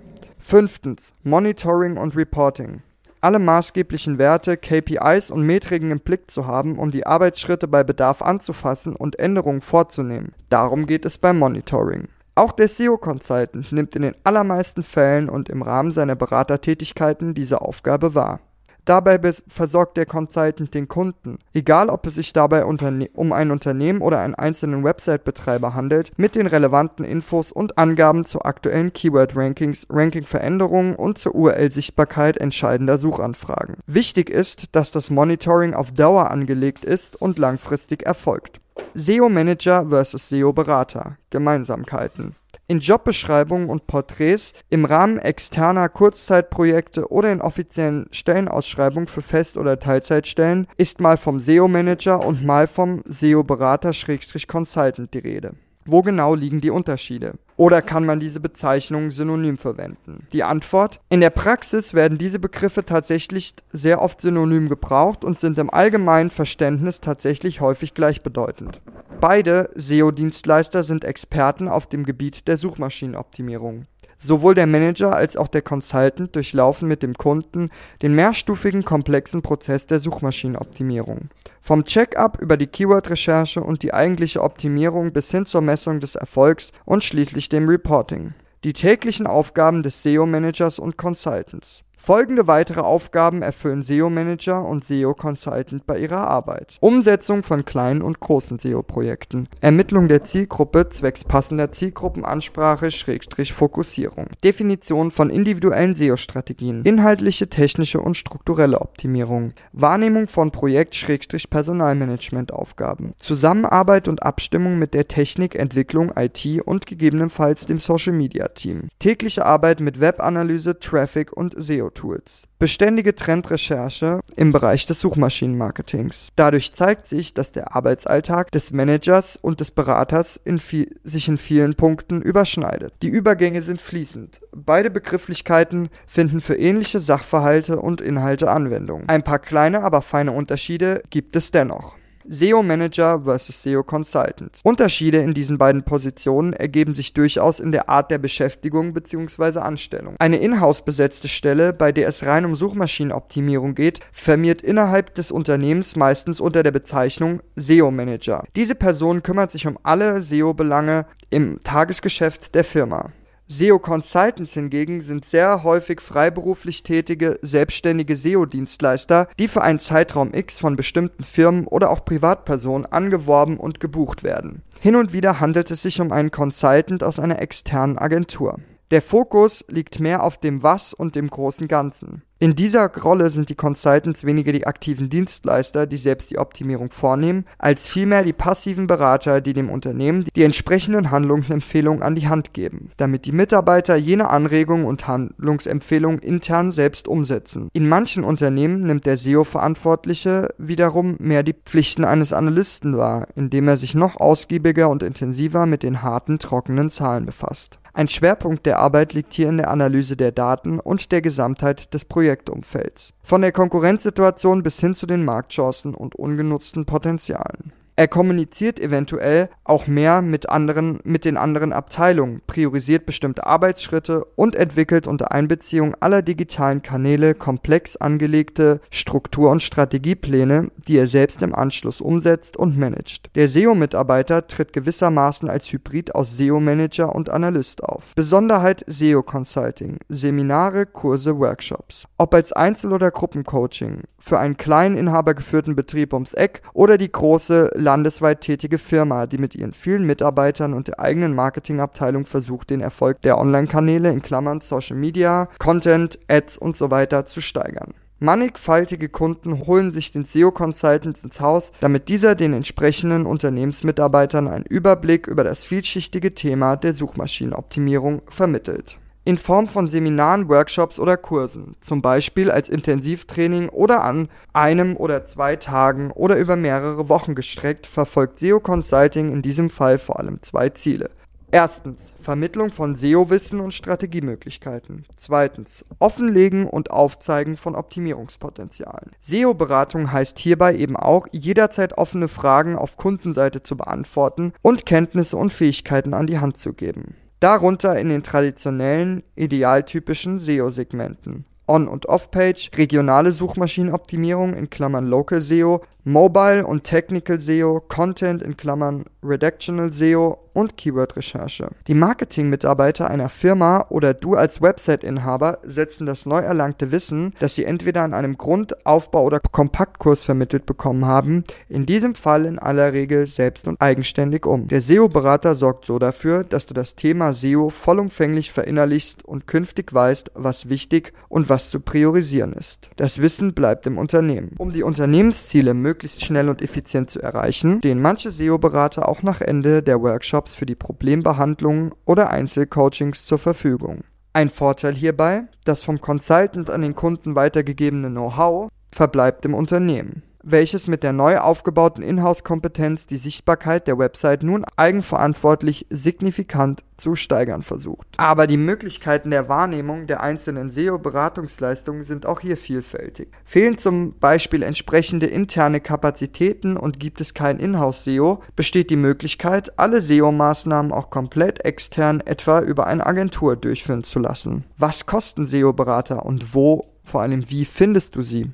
Fünftens. 0.50 1.12
Monitoring 1.24 1.98
und 1.98 2.16
Reporting. 2.16 2.82
Alle 3.20 3.38
maßgeblichen 3.38 4.18
Werte, 4.18 4.56
KPIs 4.56 5.30
und 5.30 5.42
Metriken 5.42 5.92
im 5.92 6.00
Blick 6.00 6.32
zu 6.32 6.48
haben, 6.48 6.80
um 6.80 6.90
die 6.90 7.06
Arbeitsschritte 7.06 7.68
bei 7.68 7.84
Bedarf 7.84 8.22
anzufassen 8.22 8.96
und 8.96 9.20
Änderungen 9.20 9.60
vorzunehmen. 9.60 10.32
Darum 10.48 10.86
geht 10.86 11.04
es 11.04 11.18
beim 11.18 11.38
Monitoring. 11.38 12.08
Auch 12.36 12.54
der 12.54 12.70
SEO-Consultant 12.70 13.74
nimmt 13.74 13.94
in 13.98 14.04
den 14.04 14.16
allermeisten 14.24 14.84
Fällen 14.84 15.28
und 15.28 15.50
im 15.50 15.64
Rahmen 15.64 15.92
seiner 15.92 16.16
Beratertätigkeiten 16.16 17.34
diese 17.34 17.62
Aufgabe 17.62 18.16
wahr. 18.16 18.40
Dabei 18.88 19.20
versorgt 19.50 19.98
der 19.98 20.06
Consultant 20.06 20.74
den 20.74 20.88
Kunden, 20.88 21.40
egal 21.54 21.90
ob 21.90 22.08
es 22.08 22.16
sich 22.16 22.32
dabei 22.32 22.64
um 22.64 23.34
ein 23.34 23.52
Unternehmen 23.52 24.00
oder 24.00 24.20
einen 24.22 24.34
einzelnen 24.34 24.86
Website-Betreiber 24.86 25.74
handelt, 25.74 26.14
mit 26.16 26.36
den 26.36 26.48
relevanten 26.48 27.04
Infos 27.04 27.52
und 27.52 27.78
Angaben 27.78 28.24
zu 28.24 28.44
aktuellen 28.44 28.94
Keyword-Rankings, 28.94 29.88
Ranking-Veränderungen 29.90 30.96
und 30.96 31.18
zur 31.18 31.36
URL-Sichtbarkeit 31.36 32.38
entscheidender 32.38 32.98
Suchanfragen. 32.98 33.76
Wichtig 33.88 34.30
ist, 34.30 34.74
dass 34.74 34.92
das 34.92 35.10
Monitoring 35.10 35.74
auf 35.74 35.92
Dauer 35.92 36.32
angelegt 36.32 36.86
ist 36.86 37.22
und 37.22 37.38
langfristig 37.38 38.06
erfolgt. 38.06 38.62
SEO-Manager 38.94 39.90
versus 39.90 40.30
SEO-Berater. 40.30 41.18
Gemeinsamkeiten. 41.30 42.36
In 42.70 42.80
Jobbeschreibungen 42.80 43.70
und 43.70 43.88
Porträts, 43.88 44.52
im 44.70 44.84
Rahmen 44.84 45.20
externer 45.20 45.88
Kurzzeitprojekte 45.88 47.10
oder 47.10 47.32
in 47.32 47.40
offiziellen 47.40 48.08
Stellenausschreibungen 48.12 49.08
für 49.08 49.22
Fest- 49.22 49.56
oder 49.56 49.80
Teilzeitstellen 49.80 50.68
ist 50.76 51.00
mal 51.00 51.16
vom 51.16 51.40
SEO-Manager 51.40 52.26
und 52.26 52.44
mal 52.44 52.68
vom 52.68 53.04
SEO-Berater-Consultant 53.06 55.14
die 55.14 55.20
Rede. 55.20 55.54
Wo 55.86 56.02
genau 56.02 56.36
liegen 56.36 56.60
die 56.60 56.70
Unterschiede? 56.70 57.36
Oder 57.56 57.82
kann 57.82 58.06
man 58.06 58.20
diese 58.20 58.42
Bezeichnung 58.42 59.12
synonym 59.12 59.58
verwenden? 59.58 60.28
Die 60.34 60.44
Antwort: 60.44 61.00
In 61.08 61.22
der 61.22 61.30
Praxis 61.30 61.94
werden 61.94 62.18
diese 62.18 62.40
Begriffe 62.40 62.86
tatsächlich 62.86 63.54
sehr 63.72 64.02
oft 64.02 64.20
synonym 64.20 64.68
gebraucht 64.68 65.24
und 65.24 65.40
sind 65.40 65.58
im 65.58 65.70
allgemeinen 65.70 66.32
Verständnis 66.32 67.00
tatsächlich 67.00 67.62
häufig 67.62 67.94
gleichbedeutend. 67.94 68.82
Beide 69.20 69.72
SEO-Dienstleister 69.74 70.84
sind 70.84 71.04
Experten 71.04 71.68
auf 71.68 71.88
dem 71.88 72.04
Gebiet 72.04 72.48
der 72.48 72.56
Suchmaschinenoptimierung. 72.56 73.88
Sowohl 74.20 74.54
der 74.54 74.68
Manager 74.68 75.16
als 75.16 75.36
auch 75.38 75.48
der 75.48 75.64
Consultant 75.64 76.36
durchlaufen 76.36 76.88
mit 76.88 77.02
dem 77.02 77.16
Kunden 77.16 77.70
den 78.04 78.14
mehrstufigen 78.14 78.86
komplexen 78.86 79.42
Prozess 79.42 79.88
der 79.88 80.00
Suchmaschinenoptimierung. 80.00 81.30
Vom 81.62 81.84
Check-up 81.84 82.40
über 82.40 82.58
die 82.58 82.68
Keyword-Recherche 82.68 83.62
und 83.62 83.82
die 83.82 83.94
eigentliche 83.94 84.44
Optimierung 84.44 85.12
bis 85.14 85.32
hin 85.32 85.48
zur 85.48 85.62
Messung 85.62 86.00
des 86.00 86.16
Erfolgs 86.16 86.72
und 86.86 87.04
schließlich 87.04 87.50
dem 87.50 87.68
Reporting. 87.68 88.36
Die 88.64 88.74
täglichen 88.74 89.26
Aufgaben 89.26 89.82
des 89.82 90.04
SEO-Managers 90.04 90.78
und 90.78 90.96
Consultants. 90.98 91.84
Folgende 92.08 92.48
weitere 92.48 92.80
Aufgaben 92.80 93.42
erfüllen 93.42 93.84
SEO-Manager 93.84 94.64
und 94.64 94.86
SEO-Consultant 94.86 95.86
bei 95.86 96.00
ihrer 96.00 96.26
Arbeit. 96.26 96.78
Umsetzung 96.80 97.44
von 97.44 97.66
kleinen 97.66 98.02
und 98.02 98.22
großen 98.22 98.60
SEO-Projekten. 98.60 99.50
Ermittlung 99.60 100.08
der 100.08 100.24
Zielgruppe 100.24 100.88
zwecks 100.88 101.26
passender 101.26 101.70
Zielgruppenansprache 101.74 102.92
Schrägstrich 102.92 103.52
Fokussierung. 103.52 104.28
Definition 104.42 105.12
von 105.12 105.30
individuellen 105.30 105.96
SEO-Strategien. 105.96 106.84
Inhaltliche, 106.86 107.50
technische 107.50 108.00
und 108.00 108.16
strukturelle 108.16 108.80
Optimierung. 108.80 109.52
Wahrnehmung 109.74 110.30
von 110.30 110.52
Projekt 110.52 110.96
Schrägstrich 110.96 111.50
Personalmanagement-Aufgaben. 111.50 113.16
Zusammenarbeit 113.18 114.08
und 114.08 114.24
Abstimmung 114.24 114.80
mit 114.80 114.94
der 114.94 115.10
Technik, 115.10 115.56
Entwicklung, 115.56 116.14
IT 116.16 116.62
und 116.64 116.86
gegebenenfalls 116.86 117.66
dem 117.66 117.80
Social-Media-Team. 117.80 118.88
Tägliche 119.00 119.46
Arbeit 119.46 119.82
mit 119.82 120.00
Webanalyse, 120.00 120.80
Traffic 120.80 121.34
und 121.34 121.54
SEO 121.62 121.90
SEO-Tools. 121.98 122.44
Beständige 122.60 123.16
Trendrecherche 123.16 124.22
im 124.36 124.52
Bereich 124.52 124.86
des 124.86 125.00
Suchmaschinenmarketings. 125.00 126.30
Dadurch 126.36 126.74
zeigt 126.74 127.06
sich, 127.06 127.34
dass 127.34 127.52
der 127.52 127.76
Arbeitsalltag 127.76 128.52
des 128.52 128.72
Managers 128.72 129.38
und 129.40 129.60
des 129.60 129.72
Beraters 129.72 130.40
in 130.44 130.60
sich 131.04 131.28
in 131.28 131.38
vielen 131.38 131.76
Punkten 131.76 132.22
überschneidet. 132.22 132.94
Die 133.02 133.10
Übergänge 133.10 133.62
sind 133.62 133.82
fließend. 133.82 134.42
Beide 134.56 134.90
Begrifflichkeiten 134.90 135.90
finden 136.08 136.42
für 136.42 136.56
ähnliche 136.56 137.00
Sachverhalte 137.00 137.80
und 137.80 138.02
Inhalte 138.02 138.50
Anwendung. 138.50 139.04
Ein 139.08 139.24
paar 139.24 139.40
kleine, 139.40 139.84
aber 139.84 140.02
feine 140.02 140.32
Unterschiede 140.32 141.04
gibt 141.10 141.36
es 141.36 141.52
dennoch. 141.52 141.97
SEO 142.30 142.64
Manager 142.64 143.22
versus 143.24 143.62
SEO 143.62 143.84
Consultant. 143.84 144.60
Unterschiede 144.64 145.20
in 145.20 145.34
diesen 145.34 145.58
beiden 145.58 145.84
Positionen 145.84 146.54
ergeben 146.54 146.96
sich 146.96 147.14
durchaus 147.14 147.60
in 147.60 147.72
der 147.72 147.90
Art 147.90 148.12
der 148.12 148.18
Beschäftigung 148.18 148.94
bzw. 148.94 149.60
Anstellung. 149.60 150.16
Eine 150.20 150.38
in-house 150.38 150.84
besetzte 150.84 151.28
Stelle, 151.28 151.74
bei 151.74 151.92
der 151.92 152.08
es 152.08 152.26
rein 152.26 152.46
um 152.46 152.56
Suchmaschinenoptimierung 152.56 153.76
geht, 153.76 154.00
firmiert 154.12 154.62
innerhalb 154.62 155.16
des 155.16 155.32
Unternehmens 155.32 155.96
meistens 155.96 156.40
unter 156.40 156.64
der 156.64 156.72
Bezeichnung 156.72 157.42
SEO 157.56 157.92
Manager. 157.92 158.44
Diese 158.56 158.76
Person 158.76 159.24
kümmert 159.24 159.52
sich 159.52 159.68
um 159.68 159.78
alle 159.84 160.22
SEO-Belange 160.22 161.06
im 161.30 161.60
Tagesgeschäft 161.64 162.56
der 162.56 162.64
Firma. 162.64 163.12
SEO-Consultants 163.50 164.54
hingegen 164.54 165.00
sind 165.00 165.24
sehr 165.24 165.64
häufig 165.64 166.02
freiberuflich 166.02 166.84
tätige, 166.84 167.40
selbstständige 167.42 168.18
SEO-Dienstleister, 168.18 169.30
die 169.40 169.48
für 169.48 169.62
einen 169.62 169.80
Zeitraum 169.80 170.34
X 170.34 170.60
von 170.60 170.76
bestimmten 170.76 171.24
Firmen 171.24 171.66
oder 171.66 171.90
auch 171.90 172.04
Privatpersonen 172.04 172.86
angeworben 172.86 173.58
und 173.58 173.80
gebucht 173.80 174.24
werden. 174.24 174.64
Hin 174.82 174.98
und 174.98 175.14
wieder 175.14 175.40
handelt 175.40 175.72
es 175.72 175.82
sich 175.82 176.02
um 176.02 176.12
einen 176.12 176.32
Consultant 176.32 177.04
aus 177.04 177.20
einer 177.20 177.42
externen 177.42 177.98
Agentur. 177.98 178.60
Der 178.90 179.02
Fokus 179.02 179.66
liegt 179.68 180.00
mehr 180.00 180.24
auf 180.24 180.38
dem 180.38 180.64
Was 180.64 180.94
und 180.94 181.16
dem 181.16 181.30
großen 181.30 181.68
Ganzen. 181.68 182.22
In 182.40 182.56
dieser 182.56 182.88
Rolle 182.96 183.30
sind 183.32 183.50
die 183.50 183.56
Consultants 183.56 184.24
weniger 184.24 184.54
die 184.54 184.66
aktiven 184.66 185.10
Dienstleister, 185.10 185.88
die 185.88 185.98
selbst 185.98 186.30
die 186.30 186.38
Optimierung 186.38 186.92
vornehmen, 186.92 187.46
als 187.58 187.88
vielmehr 187.88 188.24
die 188.24 188.32
passiven 188.32 188.88
Berater, 188.88 189.42
die 189.42 189.54
dem 189.54 189.70
Unternehmen 189.70 190.24
die 190.36 190.44
entsprechenden 190.44 191.12
Handlungsempfehlungen 191.12 192.02
an 192.02 192.16
die 192.16 192.30
Hand 192.30 192.54
geben, 192.54 192.92
damit 192.96 193.26
die 193.26 193.32
Mitarbeiter 193.34 193.98
jene 193.98 194.30
Anregungen 194.30 194.86
und 194.86 195.08
Handlungsempfehlungen 195.08 196.20
intern 196.20 196.72
selbst 196.72 197.10
umsetzen. 197.10 197.70
In 197.74 197.90
manchen 197.90 198.24
Unternehmen 198.24 198.84
nimmt 198.84 199.06
der 199.06 199.18
SEO-Verantwortliche 199.18 200.54
wiederum 200.60 201.16
mehr 201.20 201.44
die 201.44 201.56
Pflichten 201.56 202.06
eines 202.06 202.32
Analysten 202.32 202.96
wahr, 202.98 203.28
indem 203.36 203.68
er 203.68 203.76
sich 203.76 203.96
noch 203.96 204.18
ausgiebiger 204.18 204.90
und 204.90 205.04
intensiver 205.04 205.66
mit 205.66 205.84
den 205.84 206.04
harten, 206.04 206.40
trockenen 206.40 206.92
Zahlen 206.92 207.26
befasst. 207.26 207.80
Ein 207.98 208.08
Schwerpunkt 208.08 208.68
der 208.68 208.78
Arbeit 208.78 209.14
liegt 209.14 209.34
hier 209.34 209.50
in 209.50 209.58
der 209.58 209.72
Analyse 209.72 210.16
der 210.16 210.32
Daten 210.32 210.80
und 210.80 211.12
der 211.12 211.24
Gesamtheit 211.24 211.96
des 211.96 212.06
Projektumfelds, 212.06 213.16
von 213.24 213.42
der 213.42 213.52
Konkurrenzsituation 213.52 214.62
bis 214.62 214.80
hin 214.80 214.94
zu 214.94 215.08
den 215.08 215.26
Marktchancen 215.26 215.96
und 215.96 216.14
ungenutzten 216.14 216.86
Potenzialen 216.86 217.74
er 217.98 218.08
kommuniziert 218.08 218.80
eventuell 218.80 219.50
auch 219.64 219.88
mehr 219.88 220.22
mit 220.22 220.50
anderen, 220.50 221.00
mit 221.04 221.26
den 221.26 221.36
anderen 221.36 221.74
Abteilungen, 221.74 222.42
priorisiert 222.46 223.08
bestimmte 223.08 223.48
Arbeitsschritte 223.48 224.24
und 224.36 224.56
entwickelt 224.56 225.08
unter 225.08 225.32
Einbeziehung 225.32 225.96
aller 226.00 226.22
digitalen 226.22 226.84
Kanäle 226.84 227.34
komplex 227.34 227.98
angelegte 227.98 228.82
Struktur- 228.92 229.50
und 229.50 229.64
Strategiepläne, 229.64 230.70
die 230.88 230.96
er 230.96 231.08
selbst 231.08 231.42
im 231.42 231.56
Anschluss 231.56 232.00
umsetzt 232.00 232.56
und 232.56 232.78
managt. 232.78 233.32
Der 233.34 233.50
SEO-Mitarbeiter 233.50 234.46
tritt 234.46 234.74
gewissermaßen 234.74 235.50
als 235.50 235.74
Hybrid 235.74 236.14
aus 236.14 236.38
SEO-Manager 236.38 237.16
und 237.16 237.32
Analyst 237.32 237.84
auf. 237.84 238.14
Besonderheit 238.14 238.86
SEO-Consulting, 238.86 239.98
Seminare, 240.08 240.86
Kurse, 240.86 241.40
Workshops. 241.40 242.08
Ob 242.20 242.36
als 242.36 242.54
Einzel- 242.54 242.94
oder 242.94 243.10
Gruppencoaching, 243.10 244.04
für 244.20 244.40
einen 244.40 244.58
kleinen 244.58 244.98
inhabergeführten 244.98 245.76
Betrieb 245.76 246.14
ums 246.14 246.34
Eck 246.34 246.62
oder 246.74 246.98
die 246.98 247.12
große 247.12 247.72
landesweit 247.88 248.42
tätige 248.42 248.80
Firma, 248.80 249.28
die 249.28 249.38
mit 249.38 249.56
ihren 249.56 249.72
vielen 249.72 250.04
Mitarbeitern 250.04 250.74
und 250.74 250.90
der 250.90 251.00
eigenen 251.00 251.34
Marketingabteilung 251.34 252.26
versucht, 252.26 252.70
den 252.70 252.82
Erfolg 252.82 253.22
der 253.22 253.38
Online-Kanäle 253.38 254.12
in 254.12 254.22
Klammern 254.22 254.60
Social 254.60 254.98
Media, 254.98 255.48
Content, 255.58 256.20
Ads 256.28 256.58
und 256.58 256.76
so 256.76 256.92
weiter 256.92 257.26
zu 257.26 257.40
steigern. 257.40 257.94
Mannigfaltige 258.20 259.08
Kunden 259.08 259.66
holen 259.66 259.92
sich 259.92 260.12
den 260.12 260.26
SEO-Consultant 260.26 261.24
ins 261.24 261.40
Haus, 261.40 261.72
damit 261.80 262.10
dieser 262.10 262.36
den 262.36 262.52
entsprechenden 262.54 263.26
Unternehmensmitarbeitern 263.26 264.50
einen 264.50 264.66
Überblick 264.66 265.26
über 265.26 265.46
das 265.46 265.64
vielschichtige 265.64 266.36
Thema 266.36 266.76
der 266.76 266.92
Suchmaschinenoptimierung 266.92 268.22
vermittelt 268.28 268.98
in 269.28 269.38
Form 269.38 269.68
von 269.68 269.90
Seminaren, 269.90 270.48
Workshops 270.48 271.02
oder 271.02 271.18
Kursen, 271.18 271.76
zum 271.82 272.02
Beispiel 272.02 272.50
als 272.50 272.70
Intensivtraining 272.70 273.68
oder 273.68 274.02
an 274.06 274.30
einem 274.54 274.96
oder 274.96 275.26
zwei 275.26 275.58
Tagen 275.58 276.12
oder 276.12 276.38
über 276.38 276.56
mehrere 276.56 277.10
Wochen 277.10 277.36
gestreckt, 277.36 277.88
verfolgt 277.88 278.40
SEO 278.40 278.62
Consulting 278.62 279.34
in 279.34 279.42
diesem 279.42 279.70
Fall 279.70 279.98
vor 279.98 280.18
allem 280.18 280.42
zwei 280.44 280.70
Ziele. 280.70 281.10
Erstens 281.52 282.14
Vermittlung 282.22 282.72
von 282.72 282.96
SEO-Wissen 282.96 283.60
und 283.60 283.74
Strategiemöglichkeiten. 283.74 285.04
Zweitens 285.18 285.84
Offenlegen 286.00 286.66
und 286.66 286.92
Aufzeigen 286.92 287.58
von 287.58 287.76
Optimierungspotenzialen. 287.76 289.12
SEO-Beratung 289.20 290.14
heißt 290.14 290.40
hierbei 290.40 290.78
eben 290.78 290.96
auch, 290.96 291.28
jederzeit 291.34 291.98
offene 291.98 292.30
Fragen 292.30 292.78
auf 292.78 292.96
Kundenseite 292.96 293.62
zu 293.62 293.76
beantworten 293.76 294.54
und 294.62 294.86
Kenntnisse 294.86 295.36
und 295.36 295.52
Fähigkeiten 295.52 296.14
an 296.14 296.28
die 296.28 296.40
Hand 296.40 296.56
zu 296.56 296.72
geben 296.72 297.16
darunter 297.40 297.98
in 298.00 298.10
den 298.10 298.24
traditionellen, 298.24 299.24
idealtypischen 299.36 300.40
SEO-Segmenten 300.40 301.46
On- 301.68 301.88
und 301.88 302.08
Off-Page, 302.08 302.72
regionale 302.78 303.32
Suchmaschinenoptimierung 303.32 304.54
in 304.54 304.70
Klammern 304.70 305.08
Local 305.08 305.42
SEO, 305.42 305.82
Mobile 306.08 306.66
und 306.66 306.86
Technical 306.86 307.42
SEO, 307.42 307.82
Content 307.82 308.42
in 308.42 308.56
Klammern 308.56 309.04
Redactional 309.22 309.92
SEO 309.92 310.40
und 310.54 310.78
Keyword-Recherche. 310.78 311.70
Die 311.88 311.94
Marketing-Mitarbeiter 311.94 313.10
einer 313.10 313.28
Firma 313.28 313.86
oder 313.90 314.14
du 314.14 314.36
als 314.36 314.62
Website-Inhaber 314.62 315.60
setzen 315.64 316.06
das 316.06 316.26
neu 316.26 316.40
erlangte 316.40 316.94
Wissen, 316.94 317.34
das 317.40 317.56
sie 317.56 317.66
entweder 317.66 318.06
in 318.06 318.14
einem 318.14 318.38
Grundaufbau- 318.38 319.26
oder 319.26 319.42
Kompaktkurs 319.42 320.24
vermittelt 320.24 320.66
bekommen 320.66 321.06
haben, 321.06 321.44
in 321.68 321.86
diesem 321.86 322.16
Fall 322.16 322.46
in 322.46 322.58
aller 322.58 322.94
Regel 322.94 323.28
selbst 323.28 323.68
und 323.68 323.82
eigenständig 323.82 324.46
um. 324.46 324.70
Der 324.70 324.82
SEO-Berater 324.82 325.56
sorgt 325.56 325.86
so 325.86 326.00
dafür, 326.00 326.46
dass 326.46 326.68
du 326.68 326.74
das 326.74 326.96
Thema 326.96 327.34
SEO 327.34 327.70
vollumfänglich 327.70 328.54
verinnerlichst 328.54 329.26
und 329.26 329.46
künftig 329.46 329.94
weißt, 329.94 330.32
was 330.36 330.70
wichtig 330.70 331.12
und 331.28 331.50
was 331.50 331.57
zu 331.70 331.80
priorisieren 331.80 332.54
ist. 332.54 332.90
Das 332.96 333.22
Wissen 333.22 333.54
bleibt 333.54 333.88
im 333.88 333.98
Unternehmen. 333.98 334.56
Um 334.58 334.72
die 334.72 334.84
Unternehmensziele 334.84 335.74
möglichst 335.74 335.98
möglichst 336.08 336.24
schnell 336.24 336.48
und 336.50 336.62
effizient 336.62 337.10
zu 337.10 337.22
erreichen, 337.22 337.80
stehen 337.80 338.02
manche 338.02 338.30
SEO-Berater 338.30 339.10
auch 339.10 339.24
nach 339.24 339.42
Ende 339.42 339.82
der 339.82 340.02
Workshops 340.02 340.54
für 340.54 340.66
die 340.66 340.76
Problembehandlung 340.76 341.96
oder 342.06 342.30
Einzelcoachings 342.30 343.26
zur 343.26 343.40
Verfügung. 343.40 344.04
Ein 344.34 344.50
Vorteil 344.50 344.94
hierbei, 344.94 345.48
das 345.66 345.82
vom 345.82 346.00
Consultant 346.00 346.70
an 346.70 346.82
den 346.82 346.94
Kunden 346.94 347.36
weitergegebene 347.36 348.10
Know-how 348.10 348.70
verbleibt 348.92 349.46
im 349.46 349.54
Unternehmen 349.54 350.24
welches 350.52 350.88
mit 350.88 351.04
der 351.04 351.14
neu 351.14 351.38
aufgebauten 351.40 352.02
Inhouse-Kompetenz 352.02 353.06
die 353.06 353.18
Sichtbarkeit 353.18 353.88
der 353.88 353.98
Website 353.98 354.44
nun 354.44 354.66
eigenverantwortlich 354.76 355.86
signifikant 355.90 356.84
zu 356.96 357.16
steigern 357.16 357.62
versucht. 357.62 358.08
Aber 358.18 358.48
die 358.48 358.58
Möglichkeiten 358.58 359.30
der 359.30 359.50
Wahrnehmung 359.50 360.08
der 360.08 360.22
einzelnen 360.22 360.70
SEO-Beratungsleistungen 360.70 362.04
sind 362.04 362.26
auch 362.26 362.40
hier 362.40 362.58
vielfältig. 362.58 363.30
Fehlen 363.44 363.78
zum 363.78 364.18
Beispiel 364.20 364.64
entsprechende 364.64 365.28
interne 365.28 365.80
Kapazitäten 365.82 366.78
und 366.78 367.00
gibt 367.00 367.22
es 367.22 367.34
kein 367.34 367.60
Inhouse-SEO, 367.60 368.42
besteht 368.56 368.90
die 368.90 368.96
Möglichkeit, 368.96 369.78
alle 369.78 370.02
SEO-Maßnahmen 370.02 370.92
auch 370.92 371.10
komplett 371.10 371.66
extern 371.66 372.22
etwa 372.22 372.62
über 372.62 372.88
eine 372.88 373.06
Agentur 373.06 373.56
durchführen 373.58 374.04
zu 374.04 374.20
lassen. 374.20 374.64
Was 374.78 375.06
kosten 375.06 375.46
SEO-Berater 375.46 376.26
und 376.26 376.56
wo, 376.56 376.86
vor 377.04 377.22
allem 377.22 377.50
wie 377.50 377.66
findest 377.66 378.16
du 378.16 378.22
sie? 378.22 378.52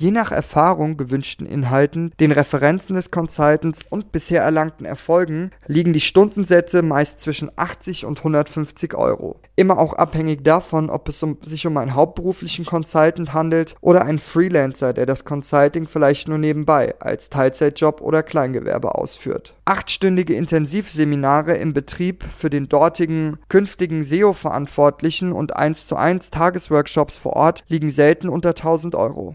Je 0.00 0.12
nach 0.12 0.30
Erfahrung, 0.30 0.96
gewünschten 0.96 1.44
Inhalten, 1.44 2.12
den 2.20 2.30
Referenzen 2.30 2.94
des 2.94 3.10
Consultants 3.10 3.84
und 3.90 4.12
bisher 4.12 4.42
erlangten 4.42 4.86
Erfolgen 4.86 5.50
liegen 5.66 5.92
die 5.92 6.00
Stundensätze 6.00 6.82
meist 6.82 7.20
zwischen 7.20 7.50
80 7.56 8.06
und 8.06 8.18
150 8.18 8.94
Euro. 8.94 9.40
Immer 9.56 9.76
auch 9.76 9.94
abhängig 9.94 10.44
davon, 10.44 10.88
ob 10.88 11.08
es 11.08 11.20
um, 11.24 11.38
sich 11.42 11.66
um 11.66 11.76
einen 11.78 11.96
hauptberuflichen 11.96 12.64
Consultant 12.64 13.34
handelt 13.34 13.74
oder 13.80 14.04
einen 14.04 14.20
Freelancer, 14.20 14.92
der 14.92 15.04
das 15.04 15.24
Consulting 15.24 15.88
vielleicht 15.88 16.28
nur 16.28 16.38
nebenbei 16.38 16.94
als 17.00 17.28
Teilzeitjob 17.28 18.00
oder 18.00 18.22
Kleingewerbe 18.22 18.94
ausführt. 18.94 19.56
Achtstündige 19.64 20.34
Intensivseminare 20.34 21.56
im 21.56 21.72
Betrieb 21.72 22.24
für 22.36 22.50
den 22.50 22.68
dortigen 22.68 23.38
künftigen 23.48 24.04
SEO-Verantwortlichen 24.04 25.32
und 25.32 25.56
1 25.56 25.88
zu 25.88 25.96
1 25.96 26.30
Tagesworkshops 26.30 27.16
vor 27.16 27.32
Ort 27.32 27.64
liegen 27.66 27.90
selten 27.90 28.28
unter 28.28 28.50
1000 28.50 28.94
Euro. 28.94 29.34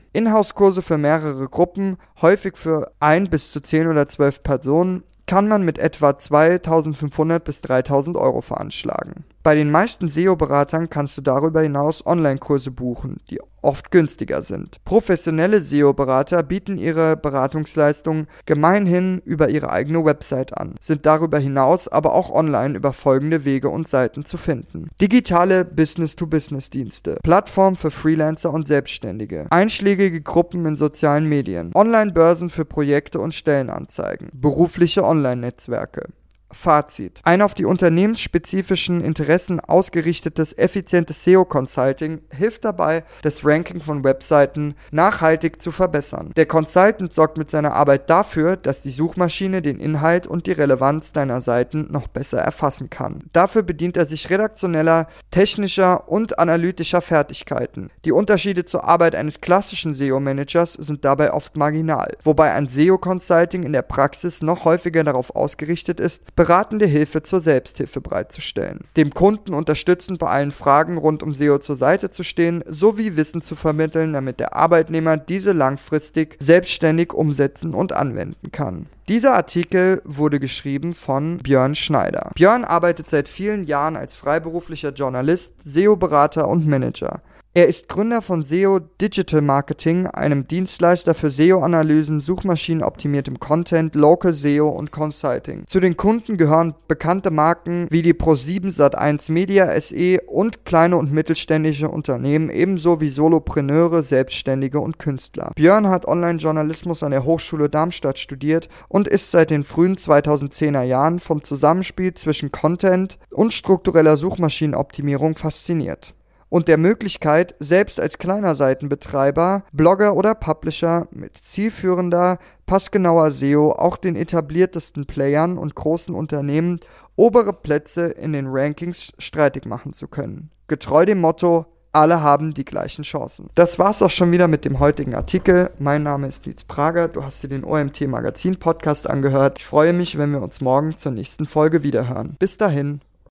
Inhouse-Kurse 0.54 0.82
für 0.82 0.98
mehrere 0.98 1.50
Gruppen, 1.50 1.98
häufig 2.22 2.58
für 2.58 2.92
ein 3.00 3.30
bis 3.30 3.52
zu 3.52 3.62
10 3.62 3.88
oder 3.88 4.08
12 4.08 4.44
Personen, 4.44 5.04
kann 5.26 5.48
man 5.48 5.64
mit 5.64 5.80
etwa 5.80 6.18
2500 6.18 7.44
bis 7.44 7.62
3000 7.62 8.18
Euro 8.18 8.42
veranschlagen. 8.42 9.26
Bei 9.44 9.56
den 9.56 9.72
meisten 9.72 10.08
SEO-Beratern 10.08 10.90
kannst 10.90 11.18
du 11.18 11.22
darüber 11.22 11.62
hinaus 11.62 12.06
Online-Kurse 12.06 12.72
buchen, 12.72 13.18
die 13.30 13.42
oft 13.62 13.92
günstiger 13.92 14.42
sind. 14.42 14.82
Professionelle 14.86 15.60
SEO-Berater 15.60 16.44
bieten 16.44 16.78
ihre 16.78 17.18
Beratungsleistungen 17.18 18.28
gemeinhin 18.46 19.22
über 19.26 19.50
ihre 19.50 19.70
eigene 19.70 20.06
Website 20.06 20.58
an, 20.58 20.76
sind 20.80 21.06
darüber 21.06 21.40
hinaus 21.40 21.90
aber 21.90 22.14
auch 22.14 22.32
online 22.32 22.78
über 22.78 22.94
folgende 22.94 23.44
Wege 23.44 23.68
und 23.68 23.86
Seiten 23.86 24.24
zu 24.24 24.38
finden. 24.38 24.88
Digitale 25.02 25.66
Business-to-Business-Dienste, 25.66 27.20
Plattformen 27.22 27.76
für 27.76 27.92
Freelancer 27.92 28.54
und 28.54 28.66
Selbstständige, 28.70 29.48
einschlägige 29.50 30.22
Gruppen 30.22 30.66
in 30.66 30.78
sozialen 30.78 31.28
Medien, 31.28 31.72
Online-Börsen 31.76 32.50
für 32.50 32.64
Projekte 32.64 33.20
und 33.20 33.34
Stellenanzeigen, 33.34 34.30
berufliche 34.34 35.04
Online-Netzwerke. 35.04 36.08
Fazit. 36.54 37.20
Ein 37.24 37.42
auf 37.42 37.54
die 37.54 37.66
unternehmensspezifischen 37.66 39.02
Interessen 39.02 39.60
ausgerichtetes, 39.60 40.58
effizientes 40.58 41.24
SEO-Consulting 41.24 42.22
hilft 42.32 42.66
dabei, 42.66 43.04
das 43.22 43.46
Ranking 43.46 43.82
von 43.82 44.04
Webseiten 44.04 44.76
nachhaltig 44.92 45.62
zu 45.62 45.72
verbessern. 45.72 46.32
Der 46.36 46.46
Consultant 46.46 47.14
sorgt 47.14 47.38
mit 47.38 47.50
seiner 47.50 47.74
Arbeit 47.74 48.10
dafür, 48.10 48.56
dass 48.56 48.82
die 48.82 48.92
Suchmaschine 48.92 49.62
den 49.62 49.80
Inhalt 49.80 50.28
und 50.28 50.48
die 50.48 50.52
Relevanz 50.52 51.12
deiner 51.14 51.42
Seiten 51.42 51.88
noch 51.92 52.08
besser 52.08 52.40
erfassen 52.40 52.90
kann. 52.90 53.24
Dafür 53.34 53.64
bedient 53.64 53.98
er 53.98 54.06
sich 54.06 54.30
redaktioneller, 54.30 55.08
technischer 55.32 56.08
und 56.10 56.40
analytischer 56.40 57.02
Fertigkeiten. 57.02 57.90
Die 58.06 58.12
Unterschiede 58.12 58.66
zur 58.66 58.84
Arbeit 58.84 59.16
eines 59.16 59.42
klassischen 59.42 59.94
SEO-Managers 59.94 60.74
sind 60.74 61.06
dabei 61.06 61.34
oft 61.34 61.58
marginal, 61.58 62.16
wobei 62.24 62.52
ein 62.52 62.68
SEO-Consulting 62.68 63.64
in 63.64 63.74
der 63.74 63.82
Praxis 63.82 64.42
noch 64.42 64.66
häufiger 64.66 65.04
darauf 65.04 65.36
ausgerichtet 65.36 66.00
ist, 66.00 66.36
beratende 66.44 66.86
Hilfe 66.86 67.22
zur 67.22 67.40
Selbsthilfe 67.40 68.02
bereitzustellen, 68.02 68.82
dem 68.98 69.14
Kunden 69.14 69.54
unterstützend 69.54 70.20
bei 70.20 70.28
allen 70.28 70.52
Fragen 70.52 70.98
rund 70.98 71.24
um 71.24 71.34
SEO 71.34 71.60
zur 71.60 71.78
Seite 71.78 72.10
zu 72.10 72.24
stehen, 72.24 72.66
sowie 72.68 73.16
Wissen 73.16 73.40
zu 73.40 73.56
vermitteln, 73.56 74.12
damit 74.12 74.42
der 74.42 74.54
Arbeitnehmer 74.54 75.16
diese 75.16 75.54
langfristig 75.54 76.36
selbstständig 76.42 77.14
umsetzen 77.14 77.74
und 77.74 77.94
anwenden 77.94 78.52
kann. 78.52 78.88
Dieser 79.08 79.36
Artikel 79.36 80.02
wurde 80.04 80.42
geschrieben 80.42 80.94
von 80.94 81.38
Björn 81.38 81.76
Schneider. 81.76 82.32
Björn 82.36 82.66
arbeitet 82.66 83.10
seit 83.10 83.30
vielen 83.30 83.64
Jahren 83.64 83.96
als 83.96 84.14
freiberuflicher 84.14 84.92
Journalist, 84.92 85.64
SEO-Berater 85.64 86.50
und 86.50 86.68
Manager. 86.68 87.22
Er 87.56 87.68
ist 87.68 87.88
Gründer 87.88 88.24
von 88.24 88.42
SEO 88.42 88.80
Digital 89.00 89.42
Marketing, 89.44 90.08
einem 90.08 90.48
Dienstleister 90.48 91.14
für 91.14 91.30
SEO-Analysen, 91.30 92.20
suchmaschinenoptimiertem 92.20 93.40
Content, 93.40 93.94
Local 93.94 94.34
SEO 94.34 94.70
und 94.70 94.90
Consulting. 94.90 95.68
Zu 95.68 95.80
den 95.80 95.96
Kunden 95.96 96.38
gehören 96.38 96.74
bekannte 96.88 97.30
Marken 97.30 97.86
wie 97.92 98.02
die 98.02 98.16
Pro7 98.16 98.76
Sat1 98.76 99.32
Media 99.32 99.80
SE 99.80 100.20
und 100.22 100.66
kleine 100.66 100.98
und 100.98 101.14
mittelständische 101.14 101.90
Unternehmen, 101.90 102.50
ebenso 102.50 103.02
wie 103.02 103.10
Solopreneure, 103.10 104.02
Selbstständige 104.02 104.80
und 104.80 104.98
Künstler. 104.98 105.52
Björn 105.56 105.90
hat 105.90 106.08
Online-Journalismus 106.08 107.04
an 107.04 107.12
der 107.12 107.24
Hochschule 107.24 107.70
Darmstadt 107.70 108.18
studiert 108.18 108.68
und 108.90 109.08
ist 109.08 109.30
seit 109.30 109.52
den 109.52 109.64
frühen 109.64 109.98
2010er 109.98 110.82
Jahren 110.82 111.20
vom 111.20 111.44
Zusammenspiel 111.44 112.16
zwischen 112.16 112.52
Content 112.52 113.20
und 113.30 113.54
struktureller 113.54 114.18
Suchmaschinenoptimierung 114.18 115.36
fasziniert 115.36 116.16
und 116.54 116.68
der 116.68 116.78
Möglichkeit, 116.78 117.56
selbst 117.58 118.00
als 118.00 118.20
kleiner 118.20 118.54
Seitenbetreiber, 118.54 119.64
Blogger 119.72 120.16
oder 120.16 120.36
Publisher 120.36 121.08
mit 121.10 121.36
zielführender, 121.36 122.38
passgenauer 122.68 123.32
SEO 123.32 123.72
auch 123.72 123.98
den 123.98 124.16
etabliertesten 124.16 125.08
Playern 125.08 125.58
und 125.58 125.74
großen 125.74 126.14
Unternehmen 126.14 126.80
obere 127.16 127.54
Plätze 127.54 128.06
in 128.06 128.34
den 128.34 128.46
Rankings 128.48 129.14
streitig 129.18 129.66
machen 129.66 129.94
zu 129.94 130.08
können. 130.08 130.52
Getreu 130.68 131.08
dem 131.08 131.22
Motto 131.22 131.66
alle 131.92 132.22
haben 132.22 132.54
die 132.54 132.66
gleichen 132.66 133.04
Chancen. 133.04 133.50
Das 133.56 133.80
war's 133.80 134.04
auch 134.04 134.12
schon 134.12 134.32
wieder 134.32 134.48
mit 134.48 134.64
dem 134.64 134.80
heutigen 134.80 135.16
Artikel. 135.16 135.72
Mein 135.80 136.04
Name 136.04 136.28
ist 136.28 136.46
Nils 136.46 136.66
Prager. 136.66 137.08
Du 137.08 137.24
hast 137.24 137.42
dir 137.42 137.50
den 137.50 137.64
OMT 137.64 138.02
Magazin 138.02 138.58
Podcast 138.58 139.10
angehört. 139.10 139.58
Ich 139.58 139.66
freue 139.66 139.94
mich, 139.94 140.20
wenn 140.20 140.32
wir 140.32 140.44
uns 140.44 140.62
morgen 140.62 140.96
zur 140.98 141.14
nächsten 141.14 141.48
Folge 141.48 141.82
wiederhören. 141.82 142.36
Bis 142.38 142.60
dahin. 142.60 143.02